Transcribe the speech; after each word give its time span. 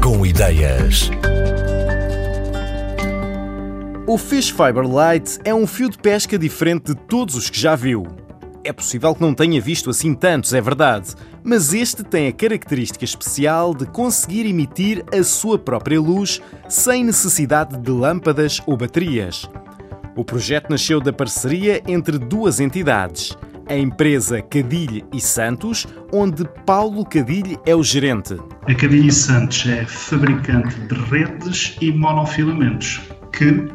Com 0.00 0.24
Ideias. 0.24 1.10
O 4.06 4.16
Fish 4.16 4.50
Fiber 4.50 4.86
Light 4.86 5.40
é 5.44 5.52
um 5.52 5.66
fio 5.66 5.90
de 5.90 5.98
pesca 5.98 6.38
diferente 6.38 6.94
de 6.94 6.94
todos 6.94 7.34
os 7.34 7.50
que 7.50 7.58
já 7.58 7.74
viu. 7.74 8.04
É 8.62 8.72
possível 8.72 9.12
que 9.12 9.20
não 9.20 9.34
tenha 9.34 9.60
visto 9.60 9.90
assim 9.90 10.14
tantos, 10.14 10.54
é 10.54 10.60
verdade, 10.60 11.16
mas 11.42 11.74
este 11.74 12.04
tem 12.04 12.28
a 12.28 12.32
característica 12.32 13.04
especial 13.04 13.74
de 13.74 13.84
conseguir 13.84 14.46
emitir 14.46 15.04
a 15.12 15.24
sua 15.24 15.58
própria 15.58 16.00
luz 16.00 16.40
sem 16.68 17.02
necessidade 17.02 17.76
de 17.76 17.90
lâmpadas 17.90 18.60
ou 18.64 18.76
baterias. 18.76 19.50
O 20.14 20.24
projeto 20.24 20.70
nasceu 20.70 21.00
da 21.00 21.12
parceria 21.12 21.82
entre 21.88 22.18
duas 22.18 22.60
entidades, 22.60 23.36
a 23.68 23.76
empresa 23.76 24.40
Cadilhe 24.42 25.04
e 25.12 25.20
Santos, 25.20 25.86
onde 26.12 26.44
Paulo 26.66 27.04
Cadilhe 27.04 27.58
é 27.64 27.74
o 27.74 27.82
gerente. 27.82 28.36
A 28.68 28.74
Cadilhe 28.74 29.08
e 29.08 29.12
Santos 29.12 29.66
é 29.66 29.84
fabricante 29.84 30.74
de 30.80 30.94
redes 30.94 31.76
e 31.80 31.92
monofilamentos 31.92 33.00
que 33.32 33.68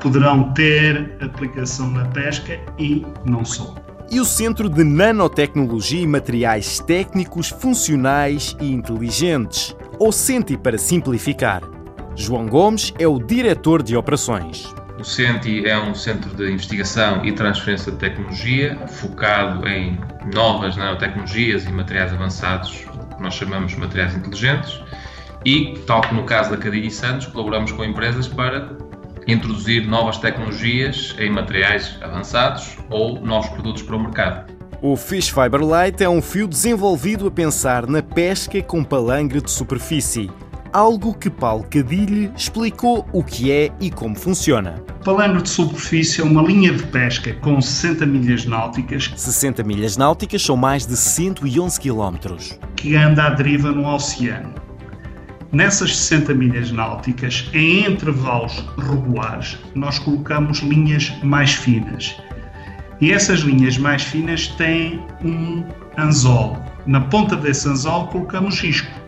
poderão 0.00 0.52
ter 0.52 1.16
aplicação 1.20 1.90
na 1.90 2.04
pesca 2.06 2.58
e 2.78 3.04
não 3.24 3.44
só. 3.44 3.74
E 4.10 4.20
o 4.20 4.24
Centro 4.24 4.68
de 4.68 4.84
Nanotecnologia 4.84 6.02
e 6.02 6.06
Materiais 6.06 6.78
Técnicos 6.80 7.48
Funcionais 7.48 8.54
e 8.60 8.70
Inteligentes, 8.70 9.74
ou 9.98 10.12
CENTI 10.12 10.56
para 10.56 10.76
simplificar. 10.76 11.62
João 12.14 12.46
Gomes 12.46 12.92
é 12.98 13.08
o 13.08 13.18
diretor 13.18 13.82
de 13.82 13.96
operações. 13.96 14.72
O 15.04 15.06
CENTI 15.06 15.66
é 15.66 15.78
um 15.78 15.94
centro 15.94 16.34
de 16.34 16.50
investigação 16.50 17.22
e 17.26 17.30
transferência 17.30 17.92
de 17.92 17.98
tecnologia 17.98 18.74
focado 18.88 19.68
em 19.68 20.00
novas 20.34 20.78
nanotecnologias 20.78 21.66
e 21.66 21.70
materiais 21.70 22.10
avançados, 22.10 22.86
que 23.14 23.22
nós 23.22 23.34
chamamos 23.34 23.74
materiais 23.74 24.16
inteligentes, 24.16 24.80
e, 25.44 25.74
tal 25.86 26.00
como 26.00 26.22
no 26.22 26.26
caso 26.26 26.52
da 26.52 26.56
Cadilha 26.56 26.86
e 26.86 26.90
Santos, 26.90 27.26
colaboramos 27.26 27.70
com 27.72 27.84
empresas 27.84 28.26
para 28.26 28.78
introduzir 29.28 29.86
novas 29.86 30.16
tecnologias 30.16 31.14
em 31.18 31.28
materiais 31.28 31.98
avançados 32.00 32.78
ou 32.88 33.20
novos 33.20 33.50
produtos 33.50 33.82
para 33.82 33.96
o 33.96 34.02
mercado. 34.02 34.54
O 34.80 34.96
Fish 34.96 35.28
Fiber 35.28 35.62
Light 35.62 36.02
é 36.02 36.08
um 36.08 36.22
fio 36.22 36.48
desenvolvido 36.48 37.26
a 37.26 37.30
pensar 37.30 37.86
na 37.86 38.02
pesca 38.02 38.62
com 38.62 38.82
palangre 38.82 39.42
de 39.42 39.50
superfície, 39.50 40.30
algo 40.74 41.14
que 41.14 41.30
Paulo 41.30 41.64
Cadilhe 41.70 42.32
explicou 42.36 43.06
o 43.12 43.22
que 43.22 43.52
é 43.52 43.70
e 43.80 43.92
como 43.92 44.16
funciona. 44.16 44.82
Palangre 45.04 45.42
de 45.42 45.48
superfície 45.48 46.20
é 46.20 46.24
uma 46.24 46.42
linha 46.42 46.72
de 46.72 46.82
pesca 46.86 47.32
com 47.34 47.60
60 47.60 48.04
milhas 48.04 48.44
náuticas. 48.44 49.12
60 49.16 49.62
milhas 49.62 49.96
náuticas 49.96 50.42
são 50.42 50.56
mais 50.56 50.84
de 50.84 50.96
111 50.96 51.80
quilómetros. 51.80 52.58
Que 52.74 52.96
anda 52.96 53.26
à 53.26 53.30
deriva 53.30 53.70
no 53.70 53.86
oceano. 53.86 54.52
Nessas 55.52 55.96
60 55.96 56.34
milhas 56.34 56.72
náuticas, 56.72 57.48
em 57.54 57.86
intervalos 57.86 58.64
regulares, 58.76 59.56
nós 59.76 60.00
colocamos 60.00 60.58
linhas 60.58 61.12
mais 61.22 61.52
finas. 61.54 62.16
E 63.00 63.12
essas 63.12 63.40
linhas 63.40 63.78
mais 63.78 64.02
finas 64.02 64.48
têm 64.48 65.00
um 65.24 65.62
anzol. 65.96 66.58
Na 66.86 67.00
ponta 67.02 67.36
desse 67.36 67.68
anzol 67.68 68.08
colocamos 68.08 68.64
isco. 68.64 69.03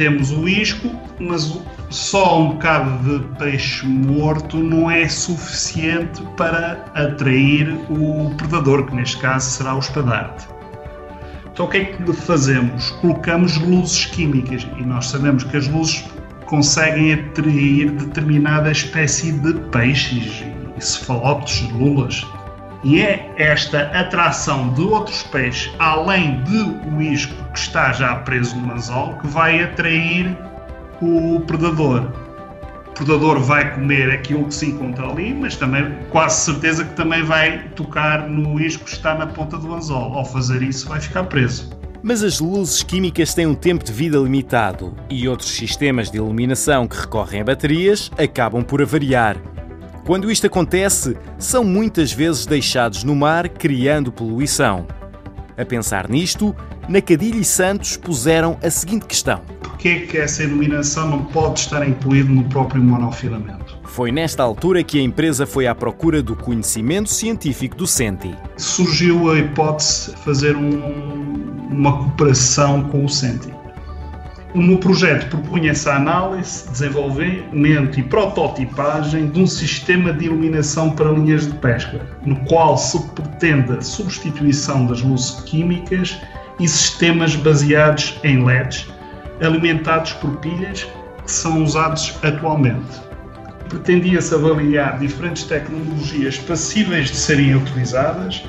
Temos 0.00 0.30
o 0.30 0.48
isco, 0.48 0.88
mas 1.18 1.60
só 1.90 2.40
um 2.40 2.48
bocado 2.52 3.18
de 3.18 3.36
peixe 3.36 3.86
morto 3.86 4.56
não 4.56 4.90
é 4.90 5.06
suficiente 5.06 6.22
para 6.38 6.86
atrair 6.94 7.68
o 7.90 8.34
predador, 8.34 8.86
que 8.86 8.96
neste 8.96 9.18
caso 9.18 9.50
será 9.50 9.74
o 9.74 9.78
espadarte. 9.78 10.48
Então 11.52 11.66
o 11.66 11.68
que 11.68 11.76
é 11.76 11.84
que 11.84 12.12
fazemos? 12.14 12.92
Colocamos 12.92 13.58
luzes 13.58 14.06
químicas 14.06 14.66
e 14.78 14.82
nós 14.86 15.08
sabemos 15.08 15.44
que 15.44 15.58
as 15.58 15.68
luzes 15.68 16.02
conseguem 16.46 17.12
atrair 17.12 17.90
determinada 17.90 18.72
espécie 18.72 19.32
de 19.32 19.52
peixes 19.68 20.42
cefalópodes, 20.78 21.60
lulas. 21.72 22.26
E 22.82 23.00
é 23.00 23.34
esta 23.36 23.82
atração 23.98 24.72
de 24.72 24.80
outros 24.80 25.22
peixes, 25.24 25.72
além 25.78 26.40
do 26.42 27.02
isco 27.02 27.34
que 27.52 27.58
está 27.58 27.92
já 27.92 28.16
preso 28.16 28.56
no 28.56 28.72
anzol, 28.72 29.18
que 29.18 29.26
vai 29.26 29.62
atrair 29.62 30.36
o 31.02 31.40
predador 31.40 32.10
predador 33.00 33.40
vai 33.40 33.74
comer 33.74 34.10
aquilo 34.10 34.44
que 34.44 34.54
se 34.54 34.66
encontra 34.66 35.08
ali, 35.08 35.32
mas 35.32 35.56
também 35.56 35.90
quase 36.10 36.44
certeza 36.44 36.84
que 36.84 36.94
também 36.94 37.22
vai 37.22 37.68
tocar 37.70 38.28
no 38.28 38.60
isco 38.60 38.84
que 38.84 38.90
está 38.90 39.14
na 39.14 39.26
ponta 39.26 39.56
do 39.56 39.74
anzol. 39.74 40.12
Ao 40.12 40.24
fazer 40.24 40.62
isso, 40.62 40.86
vai 40.86 41.00
ficar 41.00 41.24
preso. 41.24 41.70
Mas 42.02 42.22
as 42.22 42.40
luzes 42.40 42.82
químicas 42.82 43.32
têm 43.32 43.46
um 43.46 43.54
tempo 43.54 43.84
de 43.84 43.92
vida 43.92 44.18
limitado 44.18 44.94
e 45.08 45.26
outros 45.26 45.50
sistemas 45.50 46.10
de 46.10 46.18
iluminação 46.18 46.86
que 46.86 46.96
recorrem 46.96 47.40
a 47.40 47.44
baterias 47.44 48.10
acabam 48.18 48.62
por 48.62 48.82
avariar. 48.82 49.36
Quando 50.10 50.28
isto 50.28 50.44
acontece, 50.44 51.16
são 51.38 51.62
muitas 51.62 52.12
vezes 52.12 52.44
deixados 52.44 53.04
no 53.04 53.14
mar, 53.14 53.48
criando 53.48 54.10
poluição. 54.10 54.84
A 55.56 55.64
pensar 55.64 56.08
nisto, 56.08 56.52
Nacadilha 56.88 57.38
e 57.38 57.44
Santos 57.44 57.96
puseram 57.96 58.58
a 58.60 58.68
seguinte 58.70 59.06
questão: 59.06 59.40
Porquê 59.62 59.88
é 59.88 60.00
que 60.00 60.18
essa 60.18 60.42
iluminação 60.42 61.08
não 61.08 61.24
pode 61.26 61.60
estar 61.60 61.88
incluída 61.88 62.28
no 62.28 62.42
próprio 62.48 62.82
monofilamento? 62.82 63.78
Foi 63.84 64.10
nesta 64.10 64.42
altura 64.42 64.82
que 64.82 64.98
a 64.98 65.02
empresa 65.02 65.46
foi 65.46 65.68
à 65.68 65.76
procura 65.76 66.20
do 66.20 66.34
conhecimento 66.34 67.08
científico 67.08 67.76
do 67.76 67.86
Senti. 67.86 68.34
Surgiu 68.56 69.30
a 69.30 69.38
hipótese 69.38 70.10
de 70.10 70.16
fazer 70.22 70.56
um, 70.56 71.68
uma 71.70 71.98
cooperação 71.98 72.82
com 72.82 73.04
o 73.04 73.08
Senti. 73.08 73.59
O 74.52 74.60
meu 74.60 74.78
projeto 74.78 75.28
propunha-se 75.28 75.88
a 75.88 75.94
análise, 75.94 76.68
desenvolvimento 76.68 78.00
e 78.00 78.02
prototipagem 78.02 79.28
de 79.30 79.42
um 79.42 79.46
sistema 79.46 80.12
de 80.12 80.24
iluminação 80.24 80.90
para 80.90 81.12
linhas 81.12 81.46
de 81.46 81.56
pesca, 81.58 82.00
no 82.26 82.34
qual 82.46 82.76
se 82.76 83.00
pretende 83.10 83.74
a 83.74 83.80
substituição 83.80 84.86
das 84.86 85.02
luzes 85.02 85.40
químicas 85.42 86.18
e 86.58 86.66
sistemas 86.66 87.36
baseados 87.36 88.18
em 88.24 88.44
LEDs, 88.44 88.88
alimentados 89.40 90.14
por 90.14 90.36
pilhas 90.38 90.82
que 91.24 91.30
são 91.30 91.62
usados 91.62 92.18
atualmente. 92.24 93.00
Pretendia-se 93.68 94.34
avaliar 94.34 94.98
diferentes 94.98 95.44
tecnologias 95.44 96.38
passíveis 96.38 97.08
de 97.08 97.16
serem 97.16 97.54
utilizadas, 97.54 98.42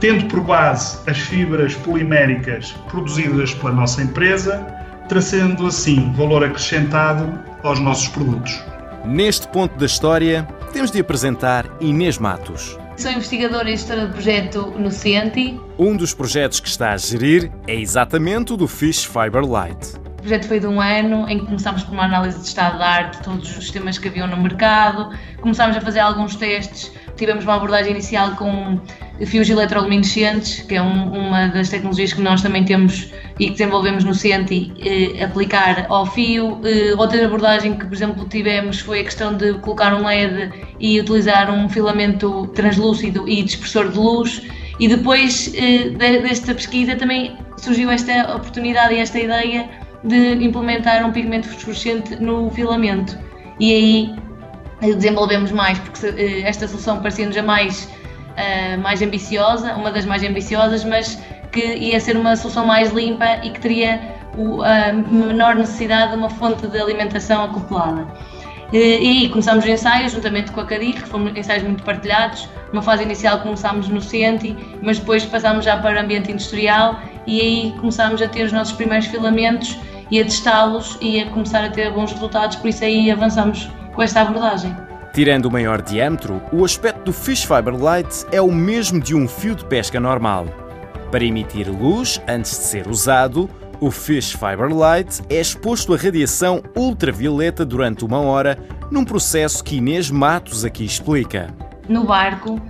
tendo 0.00 0.24
por 0.24 0.40
base 0.40 0.98
as 1.08 1.16
fibras 1.16 1.74
poliméricas 1.76 2.72
produzidas 2.90 3.54
pela 3.54 3.70
nossa 3.70 4.02
empresa 4.02 4.82
trazendo 5.08 5.66
assim 5.66 6.12
valor 6.12 6.44
acrescentado 6.44 7.38
aos 7.62 7.78
nossos 7.80 8.08
produtos. 8.08 8.62
Neste 9.04 9.46
ponto 9.48 9.76
da 9.78 9.86
história, 9.86 10.46
temos 10.72 10.90
de 10.90 11.00
apresentar 11.00 11.66
Inês 11.80 12.18
Matos. 12.18 12.78
Sou 12.96 13.10
investigadora 13.10 13.68
e 13.68 13.76
gestora 13.76 14.06
de 14.06 14.12
projeto 14.12 14.72
no 14.78 14.90
CIENTI. 14.90 15.60
Um 15.78 15.96
dos 15.96 16.14
projetos 16.14 16.60
que 16.60 16.68
está 16.68 16.92
a 16.92 16.96
gerir 16.96 17.50
é 17.66 17.74
exatamente 17.74 18.52
o 18.52 18.56
do 18.56 18.68
Fish 18.68 19.04
Fiber 19.04 19.44
Light. 19.44 19.96
O 19.96 20.22
projeto 20.24 20.46
foi 20.46 20.60
de 20.60 20.66
um 20.66 20.80
ano 20.80 21.28
em 21.28 21.40
que 21.40 21.44
começámos 21.44 21.82
por 21.82 21.92
uma 21.92 22.04
análise 22.04 22.38
de 22.38 22.46
estado 22.46 22.78
da 22.78 22.86
arte 22.86 23.18
de 23.18 23.24
todos 23.24 23.50
os 23.50 23.64
sistemas 23.64 23.98
que 23.98 24.08
haviam 24.08 24.26
no 24.26 24.36
mercado, 24.38 25.10
começámos 25.40 25.76
a 25.76 25.80
fazer 25.80 26.00
alguns 26.00 26.36
testes, 26.36 26.90
tivemos 27.16 27.44
uma 27.44 27.54
abordagem 27.54 27.92
inicial 27.92 28.32
com 28.36 28.80
fios 29.26 29.48
eletroluminescentes, 29.48 30.62
que 30.62 30.74
é 30.74 30.82
um, 30.82 31.12
uma 31.12 31.46
das 31.48 31.68
tecnologias 31.68 32.12
que 32.12 32.20
nós 32.20 32.42
também 32.42 32.64
temos 32.64 33.12
e 33.38 33.46
que 33.46 33.52
desenvolvemos 33.52 34.04
no 34.04 34.14
CENTI, 34.14 34.72
eh, 34.80 35.24
aplicar 35.24 35.86
ao 35.88 36.06
fio. 36.06 36.60
Eh, 36.64 36.94
outra 36.96 37.24
abordagem 37.24 37.74
que, 37.74 37.86
por 37.86 37.94
exemplo, 37.94 38.28
tivemos 38.28 38.80
foi 38.80 39.00
a 39.00 39.04
questão 39.04 39.36
de 39.36 39.54
colocar 39.54 39.94
um 39.94 40.06
LED 40.06 40.52
e 40.80 41.00
utilizar 41.00 41.50
um 41.50 41.68
filamento 41.68 42.48
translúcido 42.48 43.28
e 43.28 43.42
dispersor 43.42 43.90
de 43.90 43.98
luz. 43.98 44.42
E 44.80 44.88
depois 44.88 45.52
eh, 45.54 45.90
desta 46.20 46.54
pesquisa 46.54 46.96
também 46.96 47.36
surgiu 47.56 47.90
esta 47.90 48.34
oportunidade 48.34 48.94
e 48.94 48.98
esta 48.98 49.18
ideia 49.18 49.68
de 50.02 50.34
implementar 50.44 51.06
um 51.06 51.12
pigmento 51.12 51.48
fosforescente 51.48 52.16
no 52.16 52.50
filamento. 52.50 53.16
E 53.60 53.72
aí 53.72 54.14
desenvolvemos 54.80 55.52
mais, 55.52 55.78
porque 55.78 56.06
eh, 56.06 56.42
esta 56.42 56.68
solução 56.68 56.98
parecia-nos 56.98 57.36
a 57.36 57.42
mais 57.42 57.88
uh, 58.34 58.80
mais 58.80 59.00
ambiciosa, 59.02 59.74
uma 59.74 59.90
das 59.90 60.04
mais 60.04 60.22
ambiciosas, 60.22 60.84
mas 60.84 61.18
que 61.52 61.64
ia 61.76 61.98
ser 62.00 62.16
uma 62.16 62.36
solução 62.36 62.66
mais 62.66 62.92
limpa 62.92 63.38
e 63.42 63.50
que 63.50 63.60
teria 63.60 64.00
o, 64.36 64.62
a 64.62 64.92
menor 64.92 65.54
necessidade 65.54 66.12
de 66.12 66.18
uma 66.18 66.30
fonte 66.30 66.66
de 66.66 66.78
alimentação 66.78 67.44
acoplada. 67.44 68.06
E, 68.72 68.78
aí 68.78 69.28
começámos 69.28 69.64
os 69.64 69.70
ensaios 69.70 70.12
juntamente 70.12 70.50
com 70.50 70.60
a 70.60 70.64
CADIR, 70.64 70.94
que 70.94 71.08
foram 71.08 71.28
ensaios 71.28 71.62
muito 71.62 71.84
partilhados. 71.84 72.48
Numa 72.72 72.82
fase 72.82 73.04
inicial 73.04 73.38
começámos 73.38 73.88
no 73.88 74.00
CENTI, 74.00 74.56
mas 74.82 74.98
depois 74.98 75.24
passámos 75.24 75.64
já 75.64 75.76
para 75.76 76.00
o 76.00 76.02
ambiente 76.02 76.32
industrial 76.32 77.00
e 77.24 77.40
aí 77.40 77.74
começámos 77.78 78.20
a 78.20 78.26
ter 78.26 78.44
os 78.44 78.52
nossos 78.52 78.74
primeiros 78.74 79.06
filamentos 79.06 79.78
e 80.10 80.20
a 80.20 80.24
testá-los 80.24 80.98
e 81.00 81.20
a 81.20 81.30
começar 81.30 81.64
a 81.64 81.70
ter 81.70 81.90
bons 81.92 82.12
resultados, 82.12 82.56
por 82.56 82.68
isso 82.68 82.84
aí 82.84 83.10
avançamos 83.10 83.68
com 83.94 84.02
esta 84.02 84.20
abordagem. 84.22 84.76
Tirando 85.12 85.46
o 85.46 85.50
maior 85.50 85.80
diâmetro, 85.80 86.42
o 86.52 86.64
aspecto 86.64 87.04
do 87.04 87.12
Fish 87.12 87.44
Fiber 87.44 87.76
Light 87.76 88.26
é 88.32 88.40
o 88.40 88.50
mesmo 88.50 89.00
de 89.00 89.14
um 89.14 89.28
fio 89.28 89.54
de 89.54 89.64
pesca 89.64 90.00
normal. 90.00 90.46
Para 91.10 91.24
emitir 91.24 91.70
luz 91.70 92.20
antes 92.26 92.50
de 92.50 92.64
ser 92.64 92.88
usado, 92.88 93.48
O 93.80 93.90
Fish 93.90 94.32
Fiber 94.32 94.72
Light 94.72 95.20
é 95.28 95.40
exposto 95.40 95.92
a 95.92 95.96
radiação 95.96 96.62
ultravioleta 96.76 97.64
durante 97.66 98.04
uma 98.04 98.18
hora, 98.18 98.58
num 98.90 99.04
processo 99.04 99.62
que 99.62 99.76
Inês 99.76 100.10
Matos 100.10 100.64
aqui 100.64 100.84
explica. 100.84 101.52
No 101.88 102.04
barco, 102.04 102.60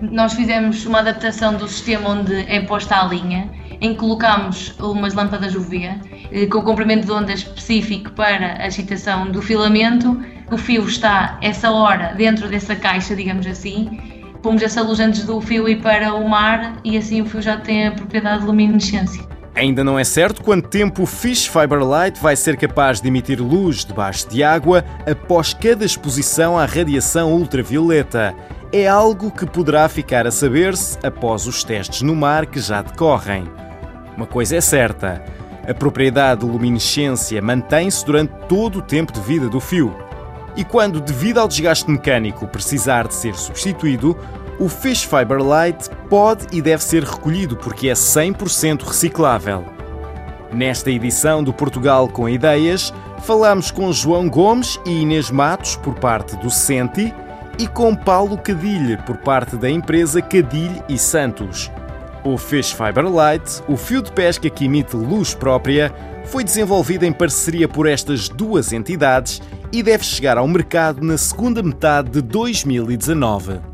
nós 0.00 0.32
fizemos 0.32 0.84
uma 0.86 1.00
adaptação 1.00 1.54
do 1.54 1.68
sistema 1.68 2.08
onde 2.10 2.34
é 2.50 2.60
posta 2.62 2.96
a 2.96 3.06
linha, 3.06 3.50
em 3.80 3.92
que 3.92 4.00
colocámos 4.00 4.74
umas 4.80 5.14
lâmpadas 5.14 5.54
UV 5.54 6.00
eh, 6.32 6.46
com 6.46 6.62
comprimento 6.62 7.06
de 7.06 7.12
onda 7.12 7.32
específico 7.32 8.10
para 8.12 8.60
a 8.62 8.66
excitação 8.66 9.30
do 9.30 9.40
filamento. 9.40 10.20
O 10.50 10.58
fio 10.58 10.86
está 10.86 11.38
essa 11.40 11.70
hora 11.70 12.12
dentro 12.14 12.48
dessa 12.48 12.76
caixa, 12.76 13.16
digamos 13.16 13.46
assim. 13.46 13.98
Pomos 14.42 14.62
essa 14.62 14.82
luz 14.82 15.00
antes 15.00 15.24
do 15.24 15.40
fio 15.40 15.68
ir 15.68 15.80
para 15.80 16.14
o 16.14 16.28
mar 16.28 16.76
e 16.84 16.98
assim 16.98 17.22
o 17.22 17.26
fio 17.26 17.40
já 17.40 17.56
tem 17.56 17.86
a 17.86 17.92
propriedade 17.92 18.40
de 18.40 18.46
luminescência. 18.46 19.22
Ainda 19.54 19.84
não 19.84 19.96
é 19.96 20.02
certo 20.02 20.42
quanto 20.42 20.68
tempo 20.68 21.04
o 21.04 21.06
Fish 21.06 21.46
Fiber 21.46 21.78
Light 21.78 22.20
vai 22.20 22.34
ser 22.34 22.56
capaz 22.56 23.00
de 23.00 23.06
emitir 23.06 23.40
luz 23.40 23.84
debaixo 23.84 24.28
de 24.28 24.42
água 24.42 24.84
após 25.08 25.54
cada 25.54 25.84
exposição 25.84 26.58
à 26.58 26.66
radiação 26.66 27.32
ultravioleta. 27.32 28.34
É 28.72 28.88
algo 28.88 29.30
que 29.30 29.46
poderá 29.46 29.88
ficar 29.88 30.26
a 30.26 30.32
saber-se 30.32 30.98
após 31.06 31.46
os 31.46 31.62
testes 31.62 32.02
no 32.02 32.16
mar 32.16 32.46
que 32.46 32.58
já 32.58 32.82
decorrem. 32.82 33.44
Uma 34.16 34.26
coisa 34.26 34.56
é 34.56 34.60
certa: 34.60 35.22
a 35.68 35.72
propriedade 35.72 36.40
de 36.40 36.50
luminescência 36.50 37.40
mantém-se 37.40 38.04
durante 38.04 38.32
todo 38.48 38.80
o 38.80 38.82
tempo 38.82 39.12
de 39.12 39.20
vida 39.20 39.48
do 39.48 39.60
fio. 39.60 40.03
E 40.56 40.64
quando, 40.64 41.00
devido 41.00 41.38
ao 41.38 41.48
desgaste 41.48 41.90
mecânico, 41.90 42.46
precisar 42.46 43.08
de 43.08 43.14
ser 43.14 43.34
substituído, 43.34 44.16
o 44.58 44.68
Fish 44.68 45.02
Fiber 45.02 45.42
Light 45.42 45.90
pode 46.08 46.46
e 46.52 46.62
deve 46.62 46.82
ser 46.82 47.02
recolhido 47.02 47.56
porque 47.56 47.88
é 47.88 47.94
100% 47.94 48.82
reciclável. 48.82 49.64
Nesta 50.52 50.90
edição 50.90 51.42
do 51.42 51.52
Portugal 51.52 52.06
com 52.06 52.28
Ideias, 52.28 52.94
falamos 53.22 53.72
com 53.72 53.92
João 53.92 54.28
Gomes 54.28 54.78
e 54.86 55.02
Inês 55.02 55.30
Matos 55.30 55.74
por 55.76 55.94
parte 55.94 56.36
do 56.36 56.48
Senti 56.50 57.12
e 57.58 57.66
com 57.66 57.94
Paulo 57.94 58.38
Cadilhe 58.38 58.96
por 58.98 59.16
parte 59.16 59.56
da 59.56 59.68
empresa 59.68 60.22
Cadilhe 60.22 60.82
e 60.88 60.96
Santos. 60.96 61.70
O 62.22 62.38
Fish 62.38 62.72
Fiber 62.72 63.06
Light, 63.06 63.60
o 63.68 63.76
fio 63.76 64.00
de 64.00 64.12
pesca 64.12 64.48
que 64.48 64.66
emite 64.66 64.96
luz 64.96 65.34
própria, 65.34 65.92
foi 66.26 66.44
desenvolvido 66.44 67.04
em 67.04 67.12
parceria 67.12 67.68
por 67.68 67.88
estas 67.88 68.28
duas 68.28 68.72
entidades 68.72 69.42
e 69.74 69.82
deve 69.82 70.04
chegar 70.04 70.38
ao 70.38 70.46
mercado 70.46 71.04
na 71.04 71.18
segunda 71.18 71.60
metade 71.60 72.08
de 72.08 72.22
2019. 72.22 73.73